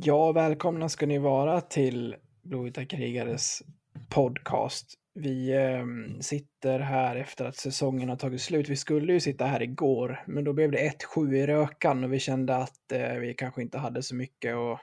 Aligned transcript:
Ja, 0.00 0.32
välkomna 0.32 0.88
ska 0.88 1.06
ni 1.06 1.18
vara 1.18 1.60
till 1.60 2.16
Blåvita 2.42 2.84
krigares 2.84 3.62
podcast. 4.08 4.94
Vi 5.14 5.52
eh, 5.52 5.84
sitter 6.20 6.78
här 6.78 7.16
efter 7.16 7.44
att 7.44 7.56
säsongen 7.56 8.08
har 8.08 8.16
tagit 8.16 8.40
slut. 8.40 8.68
Vi 8.68 8.76
skulle 8.76 9.12
ju 9.12 9.20
sitta 9.20 9.44
här 9.44 9.62
igår, 9.62 10.24
men 10.26 10.44
då 10.44 10.52
blev 10.52 10.70
det 10.70 10.92
1-7 11.16 11.34
i 11.34 11.46
rökan 11.46 12.04
och 12.04 12.12
vi 12.12 12.18
kände 12.18 12.56
att 12.56 12.92
eh, 12.92 13.14
vi 13.14 13.34
kanske 13.34 13.62
inte 13.62 13.78
hade 13.78 14.02
så 14.02 14.14
mycket 14.14 14.54
att 14.54 14.80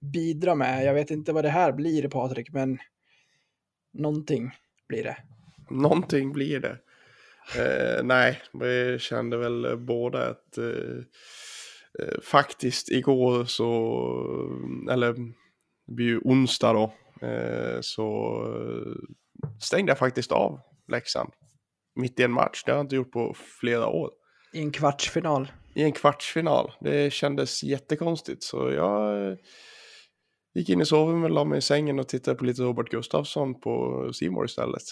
bidra 0.00 0.54
med. 0.54 0.84
Jag 0.84 0.94
vet 0.94 1.10
inte 1.10 1.32
vad 1.32 1.44
det 1.44 1.50
här 1.50 1.72
blir, 1.72 2.08
Patrik, 2.08 2.52
men 2.52 2.78
någonting 3.92 4.50
blir 4.88 5.04
det. 5.04 5.16
Någonting 5.70 6.32
blir 6.32 6.60
det. 6.60 6.78
Eh, 7.58 8.04
nej, 8.04 8.38
vi 8.52 8.98
kände 8.98 9.36
väl 9.36 9.76
båda 9.76 10.30
att 10.30 10.58
eh, 10.58 11.04
faktiskt 12.22 12.88
igår 12.88 13.44
så, 13.44 13.68
eller 14.90 15.12
det 15.86 15.94
blir 15.94 16.06
ju 16.06 16.18
onsdag 16.18 16.72
då, 16.72 16.92
eh, 17.26 17.78
så 17.80 18.40
stängde 19.60 19.90
jag 19.90 19.98
faktiskt 19.98 20.32
av 20.32 20.60
Leksand. 20.88 21.30
Mitt 21.94 22.20
i 22.20 22.22
en 22.22 22.32
match, 22.32 22.62
det 22.64 22.72
har 22.72 22.78
jag 22.78 22.84
inte 22.84 22.96
gjort 22.96 23.12
på 23.12 23.34
flera 23.60 23.86
år. 23.86 24.10
I 24.52 24.60
en 24.60 24.72
kvartsfinal. 24.72 25.52
I 25.74 25.82
en 25.82 25.92
kvartsfinal. 25.92 26.72
Det 26.80 27.12
kändes 27.12 27.62
jättekonstigt 27.62 28.42
så 28.42 28.70
jag 28.70 29.36
gick 30.54 30.68
in 30.68 30.80
i 30.80 30.86
sovrummet, 30.86 31.30
la 31.30 31.44
mig 31.44 31.58
i 31.58 31.62
sängen 31.62 31.98
och 31.98 32.08
tittade 32.08 32.36
på 32.36 32.44
lite 32.44 32.62
Robert 32.62 32.90
Gustafsson 32.90 33.60
på 33.60 34.04
Simor 34.14 34.44
istället. 34.44 34.82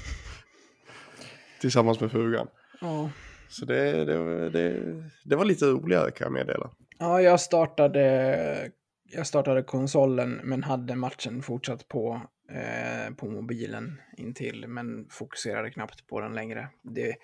Tillsammans 1.60 2.00
med 2.00 2.10
frugan. 2.10 2.48
Ja. 2.80 3.10
Så 3.50 3.64
det, 3.64 4.04
det, 4.04 4.50
det, 4.50 4.94
det 5.24 5.36
var 5.36 5.44
lite 5.44 5.64
roligare 5.64 6.10
kan 6.10 6.24
jag 6.24 6.32
meddela. 6.32 6.70
Ja, 6.98 7.22
jag 7.22 7.40
startade, 7.40 8.70
jag 9.04 9.26
startade 9.26 9.62
konsolen 9.62 10.40
men 10.44 10.62
hade 10.62 10.96
matchen 10.96 11.42
fortsatt 11.42 11.88
på, 11.88 12.22
eh, 12.50 13.14
på 13.14 13.30
mobilen 13.30 14.00
intill 14.16 14.68
men 14.68 15.08
fokuserade 15.10 15.70
knappt 15.70 16.06
på 16.06 16.20
den 16.20 16.34
längre. 16.34 16.68
Det 16.82 17.10
är 17.10 17.16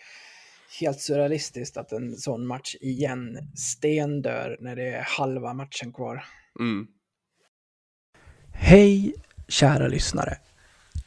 helt 0.80 1.00
surrealistiskt 1.00 1.76
att 1.76 1.92
en 1.92 2.16
sån 2.16 2.46
match 2.46 2.74
igen 2.80 3.38
stendör 3.54 4.56
när 4.60 4.76
det 4.76 4.88
är 4.88 5.02
halva 5.02 5.54
matchen 5.54 5.92
kvar. 5.92 6.24
Mm. 6.60 6.86
Hej 8.52 9.14
kära 9.48 9.88
lyssnare. 9.88 10.38